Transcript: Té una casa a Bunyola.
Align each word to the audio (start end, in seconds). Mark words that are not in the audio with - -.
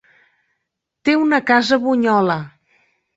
Té 1.09 1.13
una 1.23 1.39
casa 1.49 1.77
a 1.77 1.79
Bunyola. 1.83 2.39